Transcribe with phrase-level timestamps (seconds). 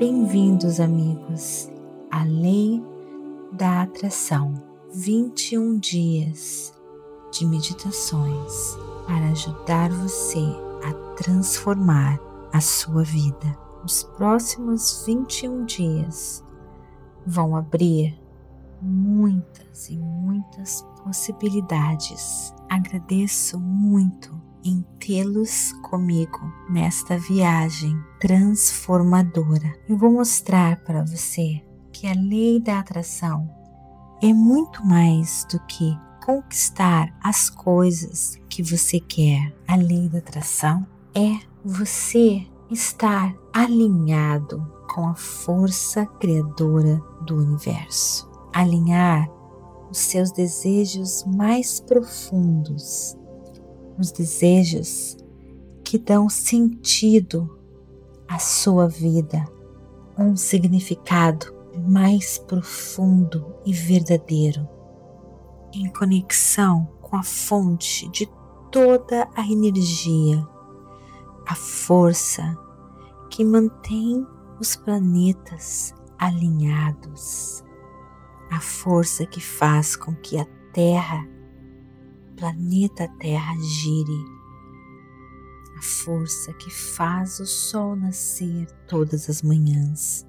[0.00, 1.70] Bem-vindos, amigos,
[2.10, 2.82] à Lei
[3.52, 4.54] da Atração.
[4.94, 6.72] 21 dias
[7.30, 10.42] de meditações para ajudar você
[10.88, 12.18] a transformar
[12.50, 13.58] a sua vida.
[13.84, 16.42] Os próximos 21 dias
[17.26, 18.18] vão abrir
[18.80, 22.54] muitas e muitas possibilidades.
[22.70, 29.72] Agradeço muito em tê-los comigo nesta viagem transformadora.
[29.88, 31.62] Eu vou mostrar para você
[31.92, 33.48] que a lei da atração
[34.22, 39.54] é muito mais do que conquistar as coisas que você quer.
[39.66, 44.64] A lei da atração é você estar alinhado
[44.94, 48.30] com a força criadora do universo.
[48.52, 49.28] Alinhar
[49.90, 53.16] os seus desejos mais profundos
[54.00, 55.16] os desejos
[55.84, 57.58] que dão sentido
[58.26, 59.44] à sua vida,
[60.18, 61.54] um significado
[61.86, 64.66] mais profundo e verdadeiro,
[65.72, 68.28] em conexão com a fonte de
[68.70, 70.46] toda a energia,
[71.46, 72.56] a força
[73.28, 74.26] que mantém
[74.60, 77.64] os planetas alinhados,
[78.50, 81.26] a força que faz com que a Terra
[82.40, 84.24] planeta Terra gire,
[85.76, 90.26] a força que faz o sol nascer todas as manhãs.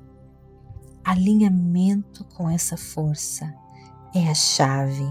[1.05, 3.51] Alinhamento com essa força
[4.13, 5.07] é a chave.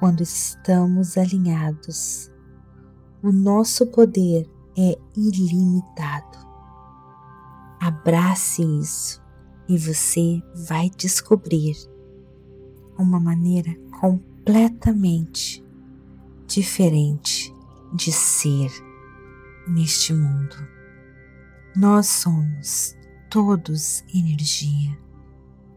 [0.00, 2.32] Quando estamos alinhados,
[3.22, 6.38] o nosso poder é ilimitado.
[7.80, 9.22] Abrace isso
[9.68, 11.76] e você vai descobrir
[12.98, 15.64] uma maneira completamente
[16.46, 17.54] diferente
[17.92, 18.70] de ser
[19.68, 20.56] neste mundo.
[21.74, 22.96] Nós somos
[23.30, 24.96] todos energia.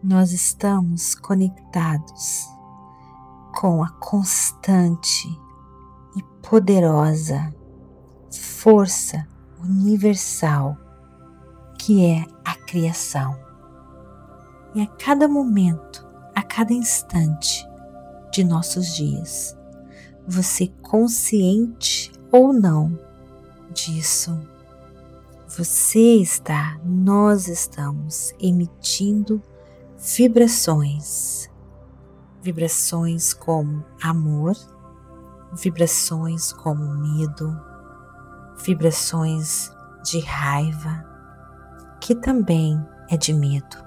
[0.01, 2.47] Nós estamos conectados
[3.59, 5.27] com a constante
[6.15, 7.53] e poderosa
[8.31, 9.27] força
[9.61, 10.77] universal
[11.77, 13.37] que é a criação.
[14.75, 17.67] E a cada momento, a cada instante
[18.31, 19.57] de nossos dias,
[20.29, 22.97] você consciente ou não
[23.73, 24.39] disso.
[25.57, 29.41] Você está, nós estamos emitindo
[29.97, 31.49] vibrações.
[32.43, 34.55] Vibrações como amor,
[35.51, 37.59] vibrações como medo,
[38.63, 39.71] vibrações
[40.03, 41.05] de raiva,
[41.99, 42.79] que também
[43.09, 43.83] é de medo,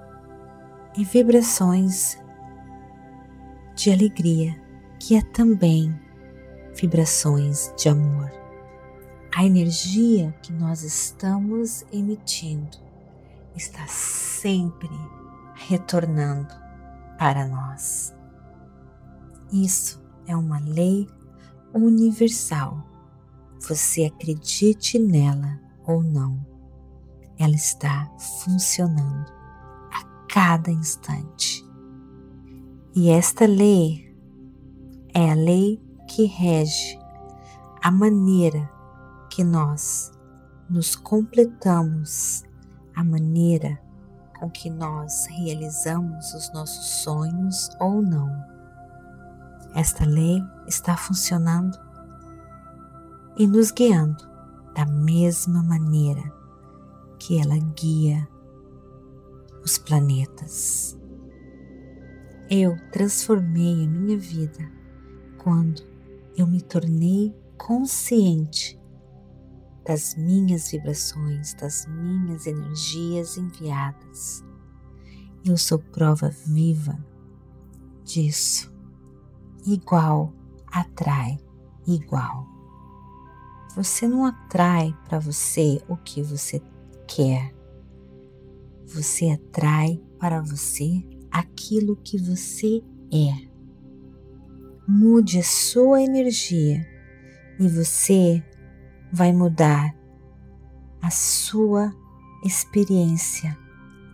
[0.98, 2.18] e vibrações
[3.76, 4.60] de alegria,
[4.98, 6.01] que é também
[6.74, 8.30] vibrações de amor.
[9.34, 12.76] A energia que nós estamos emitindo
[13.56, 14.90] está sempre
[15.54, 16.52] retornando
[17.18, 18.14] para nós.
[19.52, 21.06] Isso é uma lei
[21.74, 22.86] universal.
[23.60, 26.44] Você acredite nela ou não,
[27.38, 29.32] ela está funcionando
[29.90, 31.64] a cada instante.
[32.94, 34.14] E esta lei
[35.14, 35.80] é a lei
[36.14, 36.98] que rege
[37.82, 38.70] a maneira
[39.30, 40.12] que nós
[40.68, 42.44] nos completamos,
[42.94, 43.80] a maneira
[44.38, 48.30] com que nós realizamos os nossos sonhos ou não.
[49.74, 51.78] Esta lei está funcionando
[53.38, 54.22] e nos guiando
[54.74, 56.22] da mesma maneira
[57.18, 58.28] que ela guia
[59.64, 60.94] os planetas.
[62.50, 64.70] Eu transformei a minha vida
[65.38, 65.91] quando
[66.36, 68.80] eu me tornei consciente
[69.84, 74.44] das minhas vibrações, das minhas energias enviadas.
[75.44, 76.98] Eu sou prova viva
[78.04, 78.72] disso.
[79.66, 80.32] Igual
[80.66, 81.38] atrai
[81.86, 82.46] igual.
[83.74, 86.62] Você não atrai para você o que você
[87.06, 87.54] quer.
[88.86, 92.82] Você atrai para você aquilo que você
[93.12, 93.51] é
[94.86, 96.84] mude a sua energia
[97.58, 98.42] e você
[99.12, 99.94] vai mudar
[101.00, 101.92] a sua
[102.44, 103.56] experiência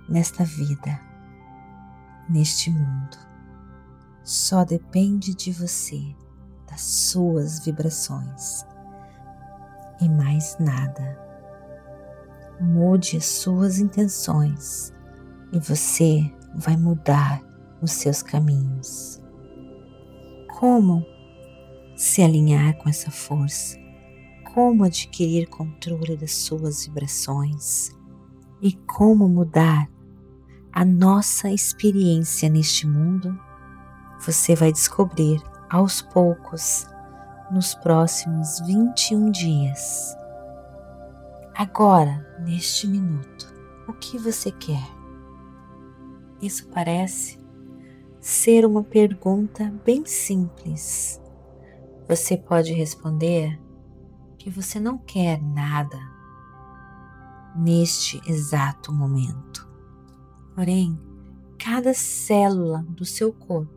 [0.09, 1.01] nesta vida,
[2.29, 3.17] neste mundo.
[4.23, 6.15] Só depende de você,
[6.71, 8.67] das suas vibrações
[10.03, 11.19] e mais nada.
[12.61, 14.93] Mude as suas intenções
[15.51, 17.41] e você vai mudar
[17.81, 19.23] os seus caminhos
[20.59, 21.07] como
[21.95, 23.79] se alinhar com essa força,
[24.53, 27.97] como adquirir controle das suas vibrações,
[28.61, 29.89] e como mudar
[30.73, 33.39] a nossa experiência neste mundo,
[34.19, 35.41] você vai descobrir
[35.71, 36.89] aos poucos
[37.53, 40.13] nos próximos 21 dias.
[41.55, 43.55] Agora, neste minuto,
[43.87, 44.89] o que você quer?
[46.43, 47.38] Isso parece
[48.21, 51.21] ser uma pergunta bem simples.
[52.09, 53.61] Você pode responder
[54.39, 55.99] que você não quer nada
[57.55, 59.69] neste exato momento.
[60.55, 60.99] Porém,
[61.59, 63.73] cada célula do seu corpo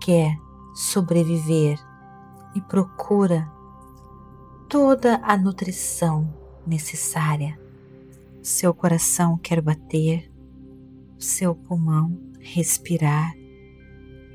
[0.00, 0.36] quer
[0.74, 1.78] sobreviver
[2.54, 3.50] e procura
[4.68, 6.32] toda a nutrição
[6.66, 7.58] necessária.
[8.42, 10.30] Seu coração quer bater,
[11.18, 13.34] seu pulmão respirar,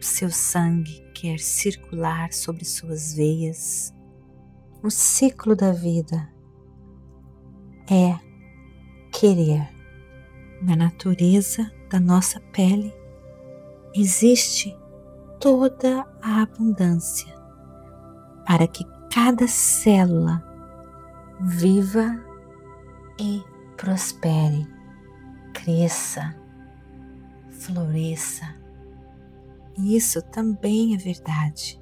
[0.05, 3.93] seu sangue quer circular sobre suas veias.
[4.83, 6.29] O ciclo da vida
[7.89, 8.17] é
[9.11, 9.67] querer.
[10.61, 12.93] Na natureza da nossa pele
[13.93, 14.75] existe
[15.39, 17.33] toda a abundância
[18.45, 20.43] para que cada célula
[21.41, 22.19] viva
[23.19, 23.43] e
[23.75, 24.67] prospere,
[25.53, 26.35] cresça,
[27.51, 28.64] floresça.
[29.77, 31.81] Isso também é verdade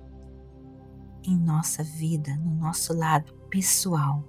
[1.24, 4.24] em nossa vida, no nosso lado pessoal.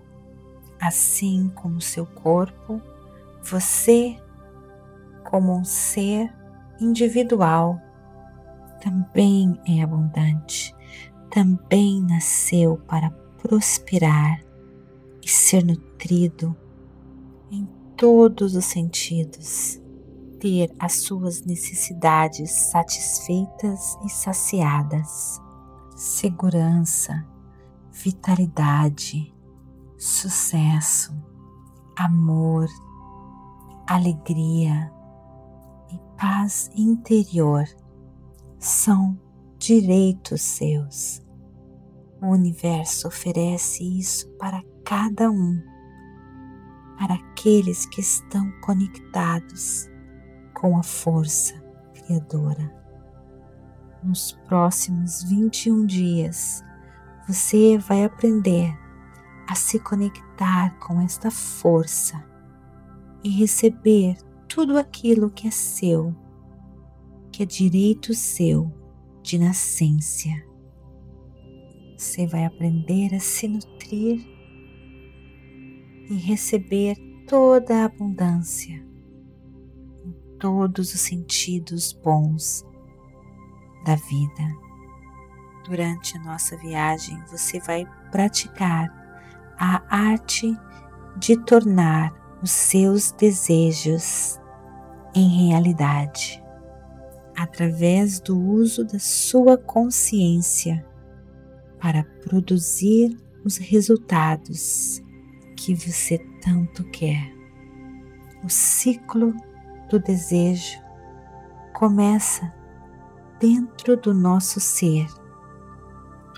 [0.81, 2.81] Assim como seu corpo,
[3.43, 4.16] você,
[5.25, 6.32] como um ser
[6.81, 7.81] individual,
[8.82, 10.75] também é abundante,
[11.31, 13.10] também nasceu para
[13.43, 14.44] prosperar
[15.22, 16.55] e ser nutrido
[17.50, 19.81] em todos os sentidos,
[20.44, 25.41] ter as suas necessidades satisfeitas e saciadas,
[25.96, 27.26] segurança,
[27.91, 29.35] vitalidade,
[29.96, 31.17] sucesso,
[31.96, 32.69] amor,
[33.87, 34.93] alegria
[35.91, 37.64] e paz interior
[38.58, 39.19] são
[39.58, 41.23] direitos seus.
[42.20, 45.58] O universo oferece isso para cada um,
[46.99, 49.94] para aqueles que estão conectados
[50.54, 51.54] com a força
[51.92, 52.72] criadora.
[54.02, 56.62] Nos próximos 21 dias,
[57.26, 58.72] você vai aprender
[59.48, 62.22] a se conectar com esta força
[63.22, 64.16] e receber
[64.48, 66.14] tudo aquilo que é seu,
[67.32, 68.70] que é direito seu
[69.22, 70.28] de nascença.
[71.96, 74.26] Você vai aprender a se nutrir
[76.10, 76.96] e receber
[77.26, 78.94] toda a abundância
[80.44, 82.67] todos os sentidos bons
[83.82, 84.55] da vida.
[85.67, 88.91] Durante a nossa viagem, você vai praticar
[89.58, 90.55] a arte
[91.17, 92.12] de tornar
[92.43, 94.38] os seus desejos
[95.14, 96.44] em realidade
[97.35, 100.87] através do uso da sua consciência
[101.81, 105.02] para produzir os resultados
[105.56, 107.32] que você tanto quer.
[108.44, 109.35] O ciclo
[109.88, 110.81] do desejo
[111.75, 112.52] começa
[113.40, 115.06] dentro do nosso ser.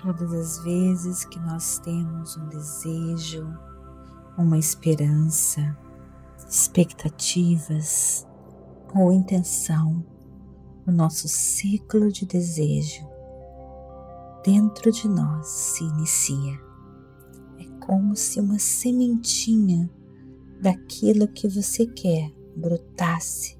[0.01, 3.47] Todas as vezes que nós temos um desejo,
[4.37, 5.77] uma esperança,
[6.47, 8.27] expectativas
[8.95, 10.05] ou intenção,
[10.85, 13.05] o nosso ciclo de desejo
[14.43, 16.67] dentro de nós se inicia
[17.87, 19.89] como se uma sementinha
[20.61, 23.57] daquilo que você quer brotasse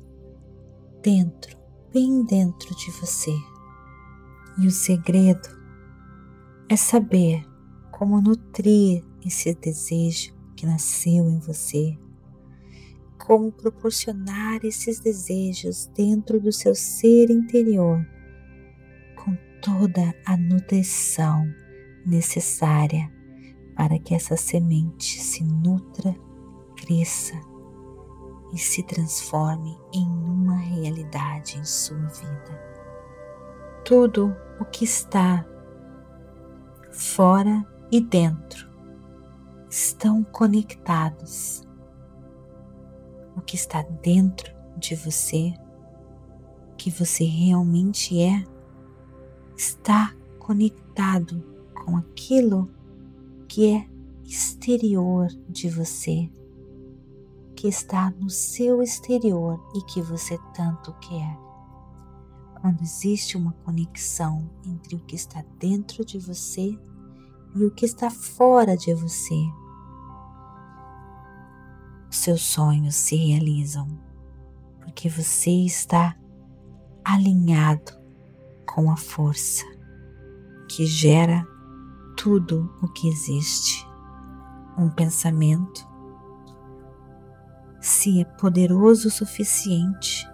[1.01, 1.57] dentro,
[1.93, 3.33] bem dentro de você.
[4.59, 5.47] E o segredo
[6.67, 7.45] é saber
[7.91, 11.97] como nutrir esse desejo que nasceu em você,
[13.17, 18.05] como proporcionar esses desejos dentro do seu ser interior
[19.15, 21.47] com toda a nutrição
[22.05, 23.11] necessária
[23.75, 26.15] para que essa semente se nutra,
[26.75, 27.35] cresça
[28.53, 32.67] e se transforme em uma realidade em sua vida.
[33.83, 35.45] Tudo o que está
[36.91, 38.67] fora e dentro
[39.69, 41.63] estão conectados.
[43.35, 45.53] O que está dentro de você,
[46.77, 48.43] que você realmente é,
[49.55, 52.69] está conectado com aquilo
[53.47, 53.87] que é
[54.23, 56.29] exterior de você,
[57.57, 61.37] que está no seu exterior e que você tanto quer.
[62.61, 66.77] Quando existe uma conexão entre o que está dentro de você
[67.55, 69.35] e o que está fora de você,
[72.11, 73.87] seus sonhos se realizam,
[74.79, 76.15] porque você está
[77.03, 77.91] alinhado
[78.67, 79.65] com a força
[80.69, 81.43] que gera
[82.15, 83.87] tudo o que existe.
[84.77, 85.86] Um pensamento,
[88.07, 90.25] se é poderoso o suficiente,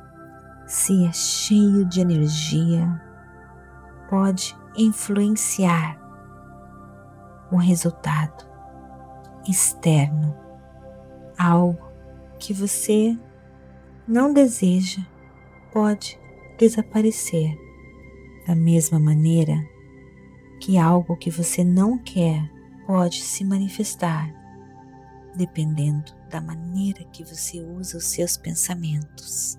[0.68, 3.02] se é cheio de energia,
[4.08, 6.00] pode influenciar
[7.52, 8.46] o resultado
[9.50, 10.38] externo,
[11.36, 11.82] algo
[12.38, 13.18] que você
[14.08, 15.02] não deseja
[15.72, 16.20] pode
[16.60, 17.58] desaparecer.
[18.46, 19.56] Da mesma maneira
[20.62, 22.40] que algo que você não quer
[22.86, 24.32] pode se manifestar,
[25.36, 29.58] dependendo da maneira que você usa os seus pensamentos.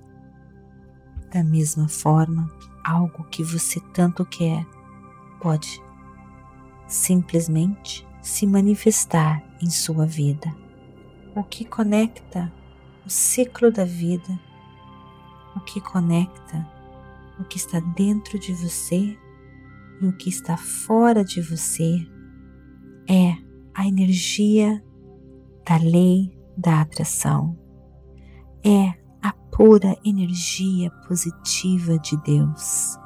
[1.33, 2.49] Da mesma forma,
[2.85, 4.65] algo que você tanto quer
[5.41, 5.83] pode
[6.87, 10.55] simplesmente se manifestar em sua vida.
[11.35, 12.53] O que conecta
[13.05, 14.39] o ciclo da vida,
[15.57, 16.67] o que conecta
[17.39, 19.19] o que está dentro de você
[20.01, 22.07] e o que está fora de você
[23.09, 23.37] é
[23.75, 24.83] a energia
[25.67, 27.57] da lei da atração.
[28.65, 32.99] É a pura energia positiva de Deus.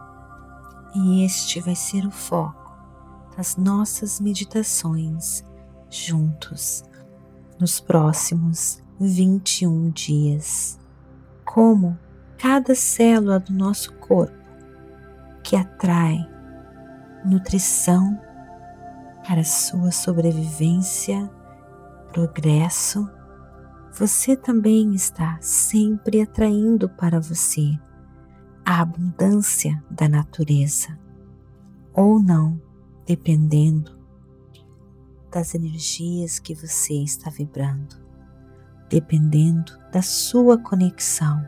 [0.95, 2.77] E este vai ser o foco
[3.37, 5.45] das nossas meditações
[5.91, 6.85] juntos
[7.59, 10.79] nos próximos 21 dias.
[11.45, 11.99] Como
[12.37, 14.37] cada célula do nosso corpo
[15.43, 16.19] que atrai
[17.25, 18.21] nutrição
[19.27, 21.31] para sua sobrevivência,
[22.19, 23.09] progresso,
[23.97, 27.79] você também está sempre atraindo para você
[28.67, 30.99] a abundância da natureza,
[31.95, 32.61] ou não,
[33.07, 33.97] dependendo
[35.31, 37.95] das energias que você está vibrando,
[38.91, 41.41] dependendo da sua conexão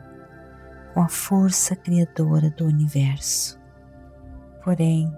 [0.93, 3.59] com a força criadora do universo.
[4.63, 5.11] Porém,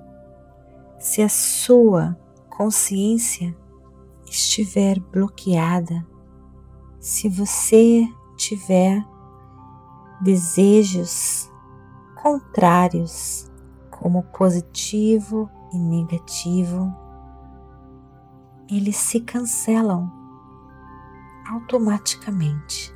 [0.98, 2.18] se a sua
[2.50, 3.56] consciência
[4.34, 6.06] estiver bloqueada,
[7.00, 9.06] se você tiver
[10.22, 11.52] desejos
[12.16, 13.52] contrários,
[13.92, 16.92] como positivo e negativo,
[18.70, 20.12] eles se cancelam
[21.48, 22.94] automaticamente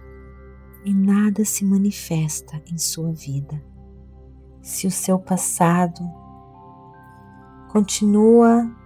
[0.84, 3.63] e nada se manifesta em sua vida.
[4.62, 6.01] Se o seu passado
[7.70, 8.76] continua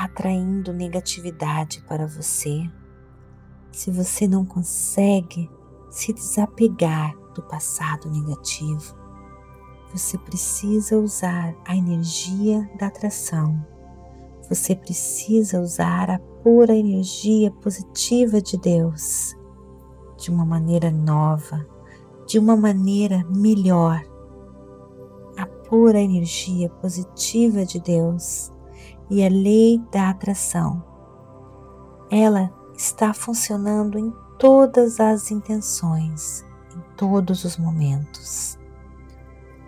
[0.00, 2.62] atraindo negatividade para você,
[3.70, 5.50] se você não consegue
[5.90, 8.96] se desapegar do passado negativo,
[9.92, 13.62] você precisa usar a energia da atração.
[14.48, 19.36] Você precisa usar a pura energia positiva de Deus
[20.16, 21.66] de uma maneira nova,
[22.26, 24.00] de uma maneira melhor.
[25.36, 28.50] A pura energia positiva de Deus
[29.10, 30.82] e a lei da atração.
[32.10, 38.58] Ela está funcionando em todas as intenções, em todos os momentos.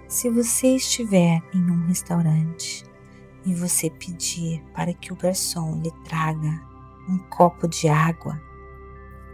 [0.08, 2.84] Se você estiver em um restaurante
[3.44, 6.62] e você pedir para que o garçom lhe traga
[7.08, 8.40] um copo de água,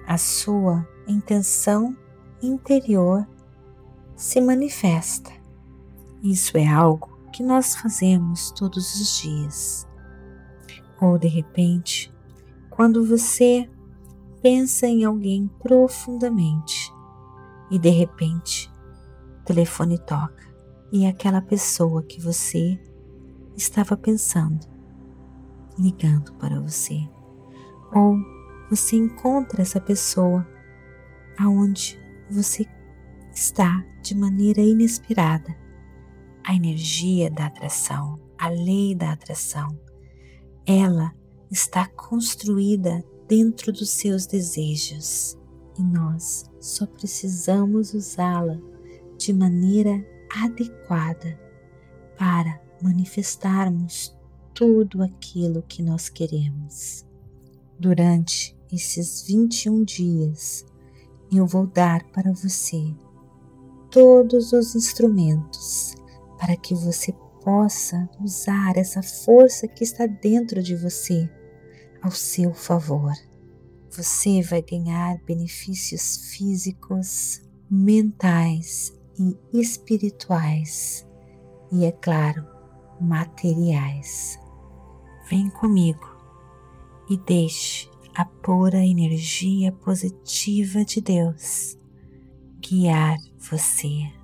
[0.06, 1.96] a sua intenção
[2.42, 3.26] interior
[4.16, 5.30] se manifesta.
[6.22, 9.87] Isso é algo que nós fazemos todos os dias.
[11.00, 12.12] Ou de repente,
[12.70, 13.68] quando você
[14.42, 16.92] pensa em alguém profundamente
[17.70, 18.70] e de repente
[19.40, 20.46] o telefone toca
[20.92, 22.78] e é aquela pessoa que você
[23.56, 24.66] estava pensando
[25.78, 27.08] ligando para você.
[27.94, 28.16] Ou
[28.68, 30.46] você encontra essa pessoa
[31.38, 31.98] aonde
[32.30, 32.66] você
[33.32, 35.56] está de maneira inesperada.
[36.44, 39.78] A energia da atração, a lei da atração,
[40.70, 41.14] ela
[41.50, 45.34] está construída dentro dos seus desejos
[45.78, 48.60] e nós só precisamos usá-la
[49.16, 51.40] de maneira adequada
[52.18, 54.14] para manifestarmos
[54.52, 57.06] tudo aquilo que nós queremos.
[57.80, 60.66] Durante esses 21 dias,
[61.32, 62.94] eu vou dar para você
[63.90, 65.94] todos os instrumentos
[66.38, 67.14] para que você
[67.48, 71.26] possa usar essa força que está dentro de você
[72.02, 73.14] ao seu favor.
[73.90, 77.40] Você vai ganhar benefícios físicos,
[77.70, 81.08] mentais e espirituais
[81.72, 82.44] e, é claro,
[83.00, 84.38] materiais.
[85.30, 86.06] Vem comigo
[87.08, 91.78] e deixe a pura energia positiva de Deus
[92.60, 94.17] guiar você.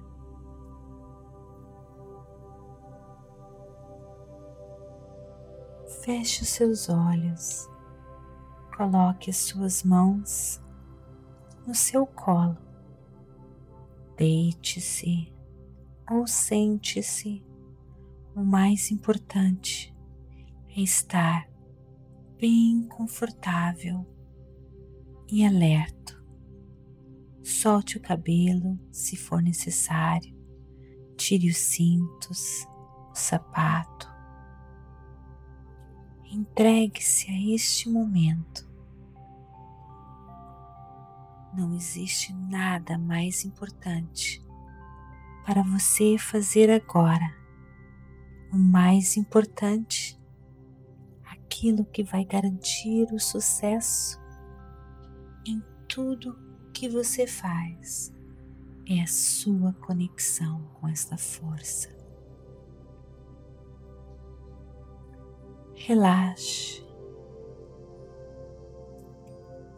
[6.05, 7.67] Feche os seus olhos,
[8.77, 10.61] coloque as suas mãos
[11.67, 12.59] no seu colo,
[14.15, 15.33] deite-se
[16.11, 17.43] ou sente-se.
[18.37, 19.97] O mais importante
[20.77, 21.49] é estar
[22.37, 24.07] bem confortável
[25.27, 26.23] e alerta.
[27.43, 30.37] Solte o cabelo se for necessário,
[31.17, 32.67] tire os cintos,
[33.11, 34.14] o sapato
[36.35, 38.69] Entregue-se a este momento.
[41.57, 44.45] Não existe nada mais importante
[45.47, 47.33] para você fazer agora.
[48.53, 50.21] O mais importante,
[51.23, 54.21] aquilo que vai garantir o sucesso
[55.47, 56.37] em tudo
[56.73, 58.13] que você faz,
[58.89, 62.04] é a sua conexão com esta força.
[65.87, 66.83] Relaxe,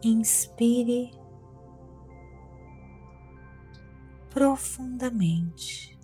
[0.01, 1.11] inspire
[4.29, 5.99] profundamente,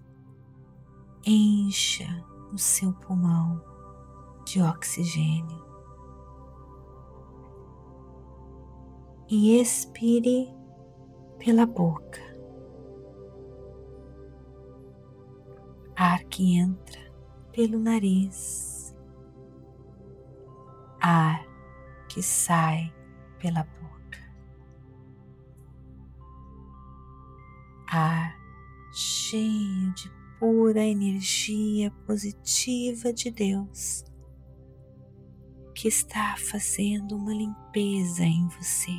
[1.25, 2.05] encha
[2.51, 3.63] o seu pulmão
[4.45, 5.63] de oxigênio.
[9.29, 10.53] E expire
[11.39, 12.21] pela boca.
[15.95, 16.99] Ar que entra
[17.53, 18.72] pelo nariz
[21.03, 21.45] ar
[22.07, 22.93] que sai
[23.37, 24.19] pela boca.
[27.91, 28.33] Ar
[28.93, 34.05] cheio de pura energia positiva de Deus
[35.75, 38.97] que está fazendo uma limpeza em você.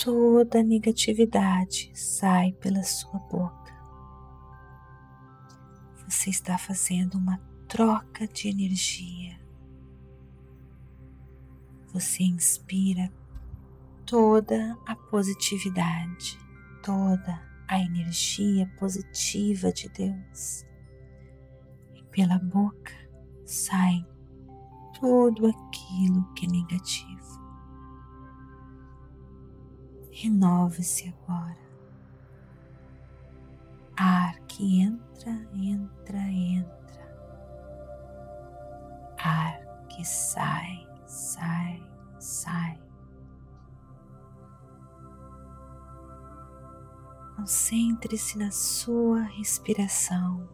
[0.00, 3.74] Toda negatividade sai pela sua boca.
[6.06, 7.40] Você está fazendo uma
[7.76, 9.38] troca de energia.
[11.92, 13.12] Você inspira
[14.06, 16.38] toda a positividade,
[16.82, 20.64] toda a energia positiva de Deus.
[21.94, 22.94] E pela boca
[23.44, 24.02] sai
[24.98, 27.42] tudo aquilo que é negativo.
[30.10, 31.58] Renove-se agora.
[33.94, 36.75] Ar que entra, entra, entra
[39.96, 41.82] que sai, sai,
[42.18, 42.78] sai.
[47.34, 50.46] Concentre-se na sua respiração.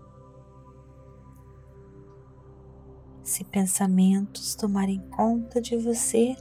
[3.24, 6.36] Se pensamentos tomarem conta de você,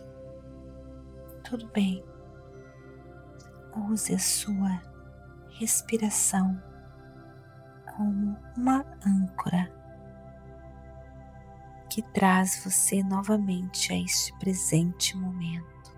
[1.43, 2.03] tudo bem.
[3.89, 4.79] Use a sua
[5.49, 6.61] respiração
[7.95, 9.80] como uma âncora
[11.91, 15.91] que traz você novamente a este presente momento.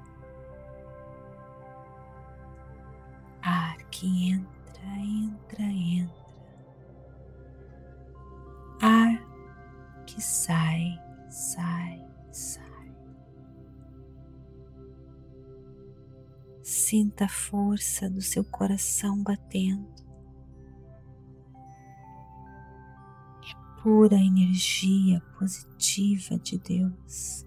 [3.40, 6.24] Ar que entra, entra, entra.
[8.82, 9.24] Ar
[10.08, 12.92] que sai, sai, sai.
[16.64, 20.03] Sinta a força do seu coração batendo.
[23.84, 27.46] Pura energia positiva de Deus.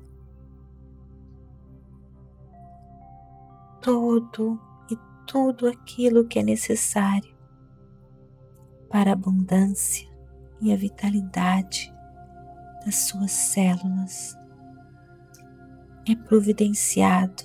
[3.81, 7.35] Todo e tudo aquilo que é necessário
[8.91, 10.07] para a abundância
[10.61, 11.91] e a vitalidade
[12.85, 14.37] das suas células
[16.07, 17.45] é providenciado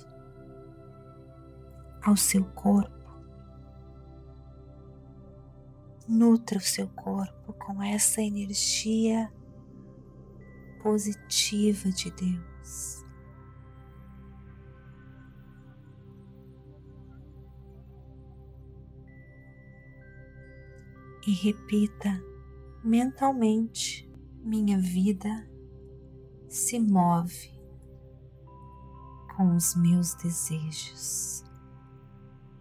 [2.04, 3.02] ao seu corpo
[6.06, 7.41] Nutra o seu corpo
[7.72, 9.32] com essa energia
[10.82, 13.02] positiva de Deus.
[21.26, 22.22] E repita
[22.84, 24.10] mentalmente:
[24.42, 25.48] minha vida
[26.48, 27.58] se move
[29.34, 31.42] com os meus desejos.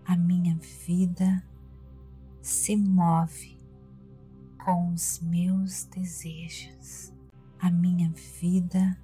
[0.06, 1.46] A minha vida
[2.42, 3.61] se move
[4.64, 7.14] com os meus desejos.
[7.60, 8.98] A minha vida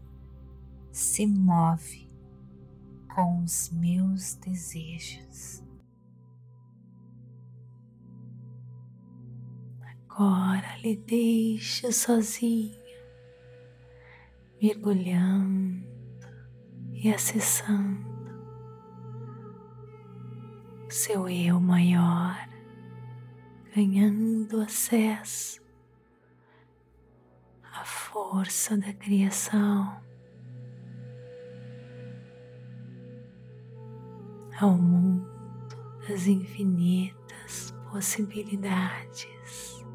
[0.91, 2.07] se move
[3.13, 5.63] com os meus desejos.
[10.09, 12.75] Agora lhe deixa sozinho,
[14.59, 15.85] mergulhando
[16.91, 18.07] e acessando
[20.89, 22.47] seu eu maior,
[23.77, 25.61] ganhando acesso
[27.61, 30.01] à força da criação,
[34.59, 35.29] ao mundo
[36.09, 39.85] das infinitas possibilidades.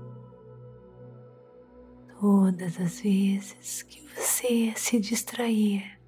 [2.20, 6.00] Todas as vezes que você se distrair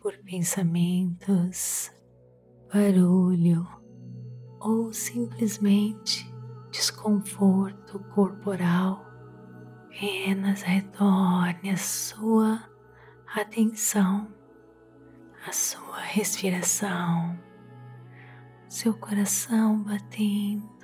[0.00, 1.92] por pensamentos
[2.72, 3.81] barulho
[4.62, 6.32] ou simplesmente
[6.70, 9.04] desconforto corporal,
[9.86, 12.62] apenas retorne a sua
[13.34, 14.28] atenção,
[15.46, 17.38] a sua respiração,
[18.68, 20.81] seu coração batendo.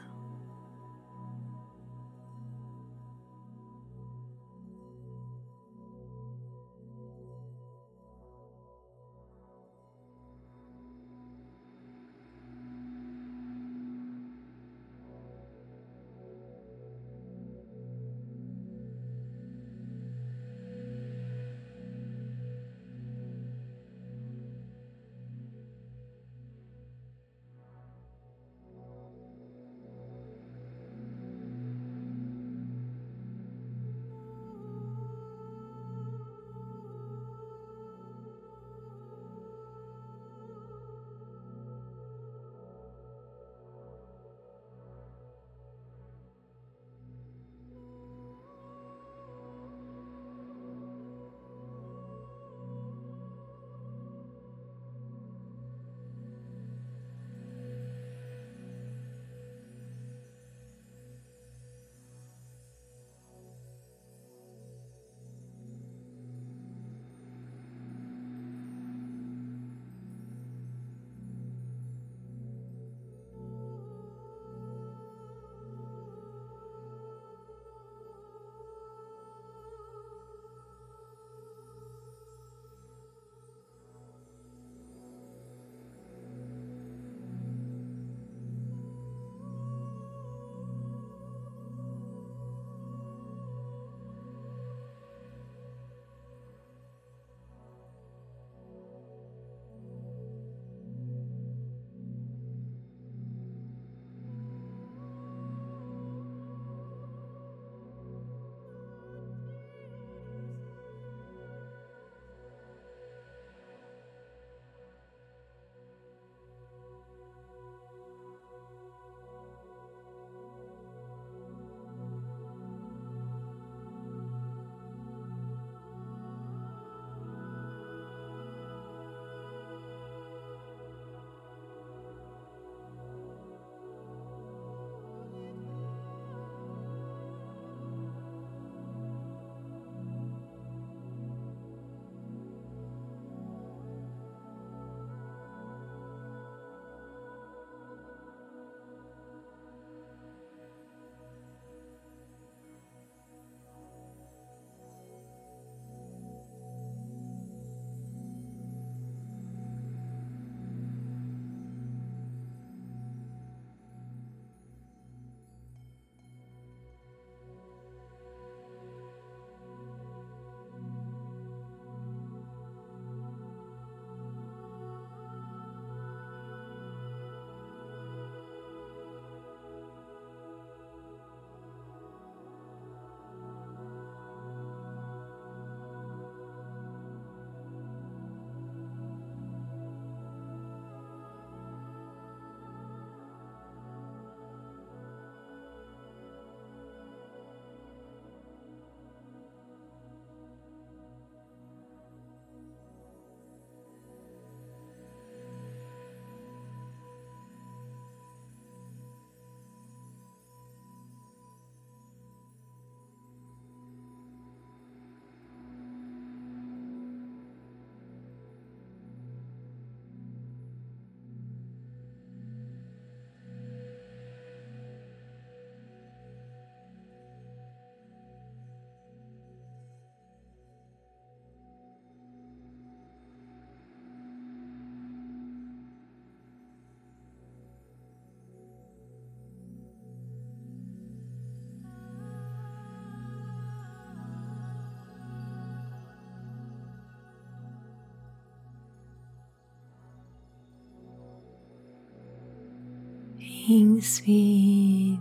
[253.71, 255.21] Inspire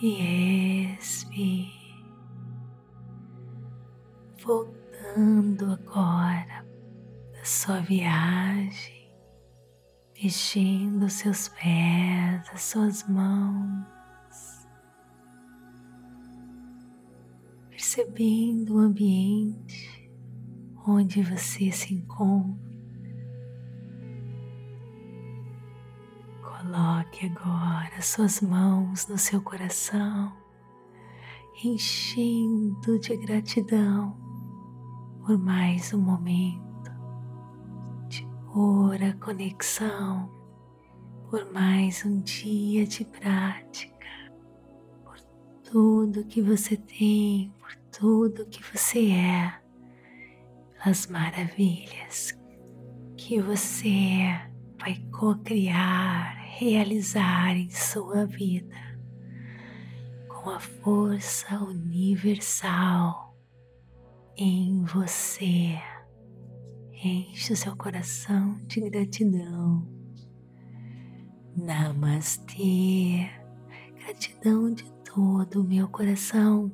[0.00, 1.70] e expire,
[4.42, 6.66] voltando agora
[7.34, 9.12] da sua viagem,
[10.14, 14.66] mexendo seus pés, as suas mãos,
[17.68, 20.10] percebendo o ambiente
[20.86, 22.73] onde você se encontra.
[26.64, 30.32] Coloque agora suas mãos no seu coração,
[31.62, 34.16] enchendo de gratidão
[35.26, 36.90] por mais um momento
[38.08, 40.30] de pura conexão,
[41.28, 44.32] por mais um dia de prática,
[45.04, 45.20] por
[45.70, 49.60] tudo que você tem, por tudo que você é,
[50.82, 52.32] as maravilhas
[53.18, 54.40] que você
[54.78, 58.76] vai co-criar realizar em sua vida
[60.28, 63.36] com a força universal
[64.36, 65.76] em você.
[66.92, 69.84] Enche o seu coração de gratidão.
[71.56, 73.28] Namastê.
[73.96, 76.70] Gratidão de todo o meu coração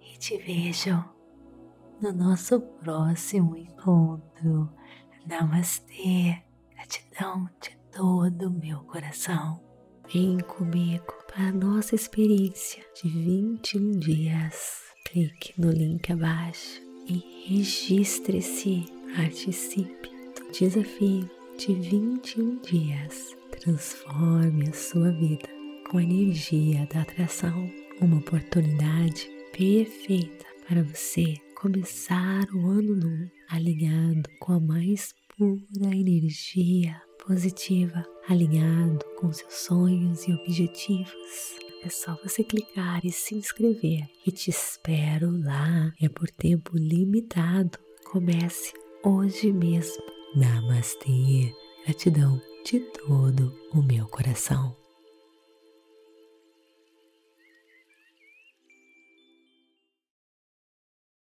[0.00, 1.04] e te vejo
[2.00, 4.68] no nosso próximo encontro.
[5.26, 6.42] Namastê.
[6.74, 9.60] Gratidão de todo o meu coração.
[10.12, 14.80] Vem comigo para a nossa experiência de 21 dias.
[15.04, 18.86] Clique no link abaixo e registre-se.
[19.14, 23.36] Participe do desafio de 21 dias.
[23.60, 25.48] Transforme a sua vida
[25.90, 27.70] com a energia da atração.
[28.00, 37.00] Uma oportunidade perfeita para você começar o ano novo alinhado com a mais pura energia
[37.26, 41.56] positiva, alinhado com seus sonhos e objetivos.
[41.84, 45.92] É só você clicar e se inscrever e te espero lá.
[46.00, 47.78] É por tempo limitado.
[48.04, 48.72] Comece
[49.04, 50.02] hoje mesmo.
[50.36, 51.52] Namastê.
[51.84, 54.81] Gratidão de todo o meu coração.